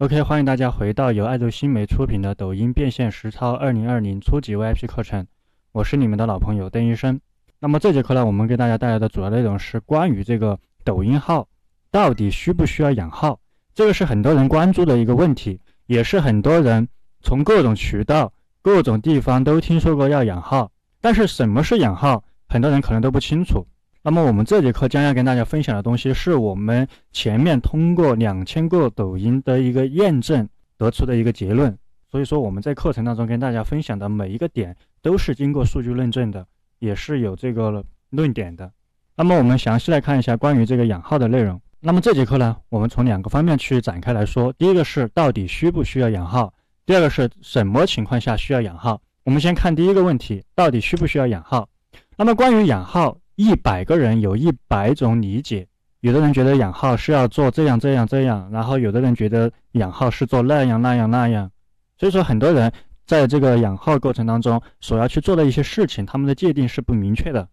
[0.00, 5.26] OK，欢迎大家回到由爱豆新媒出品的抖音变现实操二零二零初级 VIP 课程，
[5.72, 7.20] 我是你们的老朋友邓医生。
[7.58, 11.46] 那么这节课呢，我们给大家带来的主要内容是关于这个抖音号
[11.90, 13.38] 到底需不需要养号，
[13.74, 16.88] 这个是很多人关注的一个问题，也是很多人
[17.20, 18.32] 从各种渠道、
[18.62, 20.72] 各种地方都听说过要养号，
[21.02, 23.66] 但是什么是养号，很多人可能都不清楚。
[24.02, 30.48] 那么我们这节课将要跟大家分享的东西，是我们前面通过两千个抖音的一个验证
[30.78, 31.76] 得出的一个结论。
[32.10, 36.46] 所以说我们在课程当中跟大家分享的每一个点都是经过数据论证的，
[36.78, 38.72] 也是有这个论点的。
[39.16, 41.60] 那么我们详细来看一下关于这个养号的内容。
[41.78, 44.50] 那么这节课呢，我们从两个方面去展开来说。
[44.54, 46.52] 第一个是到底需不需要养号，
[46.86, 48.98] 第二个是什么情况下需要养号。
[49.24, 51.68] 我们先看第一个问题，到底需不需要养号？
[52.16, 53.18] 那么关于养号。
[53.40, 55.66] 一百个人有一百种理解，
[56.00, 61.50] 有的人觉得养号是要做这样这样这样，然后有的人觉得养号是做那样那样那样，
[61.96, 62.70] 所以说很多人
[63.06, 67.48] 在这个养号过程当中所要去做的一些事情，他们的界定是不明确的，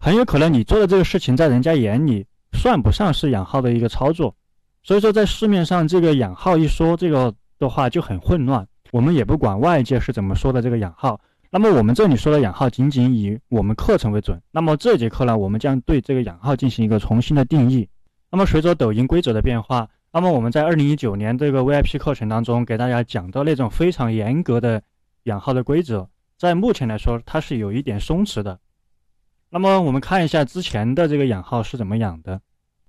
[0.00, 4.34] 很有可能你做的这个事情在人家眼里算不上是养号的一个操作，
[4.82, 11.20] 所以说在市面上这个养号一说这个的话就很混乱，我们也不管外界是怎么说的这个养号。
[11.52, 14.40] 那么我们这里说的养号仅仅以我们课程为准。
[14.52, 17.88] 那么这节课呢，我们将对这个养号进行一个重新的定义。
[18.30, 24.80] 那么随着抖音规则的变化，那么我们在二零一九年这个 VIP 课程当中给大家讲到那种非常严格的
[25.24, 28.60] 养号的规则，在目前来说它是有一点松弛的。
[29.48, 32.40] 那么我们看一下之前的这个养号是怎么养的，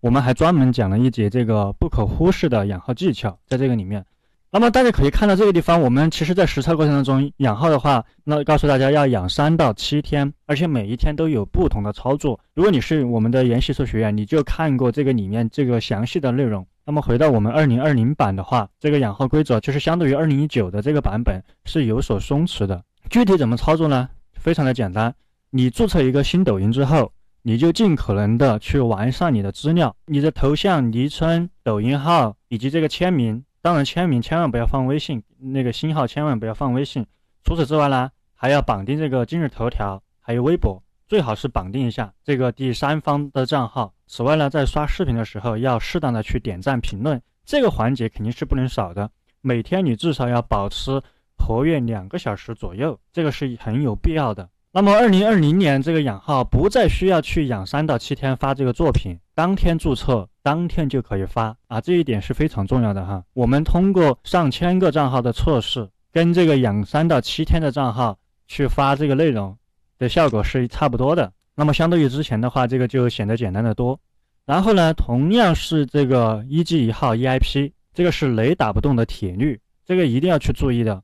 [0.02, 4.06] 我们还专门讲了一节这个不可忽视的养号技巧，在这个里面。
[4.54, 12.38] 那么大家可以看到这个地方，我们其实在实操过程当中养号的话，那告诉大家要养三到七天，而且每一天都有不同的操作。
[12.54, 16.68] 如果你是我们的研习社学员，你就看过这个里面这个详细的内容。
[16.86, 22.84] 那么回到我们二零二零版的话，这个养号规则就是相对于二零一九的这个版本是有所松弛的。
[23.10, 24.10] 具体怎么操作呢？
[24.34, 25.16] 非常的简单，
[25.52, 27.10] 你注册一个新抖音之后，
[27.44, 33.42] 你就尽可能的去完善你的资料，你的头像、昵称、抖音号以及这个签名。
[33.62, 37.06] 当然，签名千万不要放微信，那个新号千万不要放微信。
[37.44, 43.94] 除此之外呢，还要绑定这个今日头条，还有微博，最好是绑定一下这个第三方的账号。
[44.08, 49.10] 此外呢，在刷视频的时候要适当的去点赞评论，这个环节肯定是不能少的。
[49.42, 51.02] 每天你至少要保持
[51.38, 54.50] 活跃两个小时左右，这个是很有必要的。
[54.72, 61.80] 那么，二零二零年这个养号不再需要去养三到七天发这个作品，当天注册，当天就可以发啊！
[61.80, 63.24] 这一点是非常重要的哈。
[63.34, 69.58] 我们通过上千个账号的测试，跟这个养三到七天的账号去发这个内容
[69.98, 71.32] 的效果是差不多的。
[71.56, 74.00] 那么，相对于之前的话，这个就显得简单的多。
[74.46, 81.04] 然后呢，同样是这个一 G 一号 EIP，这个是雷打不动的铁律，这个一定要去注意的。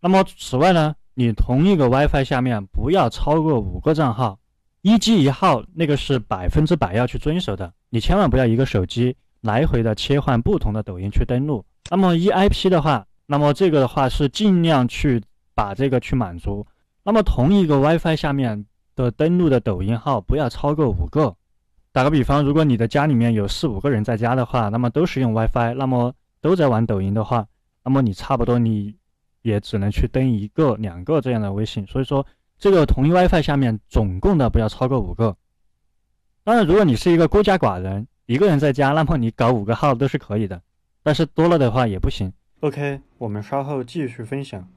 [0.00, 0.94] 那么，此外呢？
[1.14, 4.38] 你同一个 WiFi 下面不要超过五个账号，
[4.82, 7.72] 一机一号那个是百分之百要去遵守的。
[7.88, 11.64] 你千万不要一个手机来回的切换不同的抖音去登录。
[11.90, 15.22] 那么 EIP 的话，那么这个的话是尽量去
[15.54, 16.66] 把这个去满足。
[17.04, 21.34] 那么同一个 WiFi 下面的登录的抖音号不要超过五个。
[21.92, 27.46] 打个比方，如果你的家里面有四五个人在家的话，那么都是用 WiFi，那么都在玩抖音的话，
[27.84, 28.94] 那么你差不多你。
[29.42, 32.24] 也只能去登一个、两个这样的微信，所以说
[32.62, 35.36] 这个同一 WiFi 下面总共的不要超过五个。
[36.44, 40.62] 当然，如果你是一个孤家寡人，一个人在家，那么你搞五个号都是可以的，
[41.02, 42.32] 但是多了的话也不行。
[42.60, 44.70] OK，我们稍后继续分享。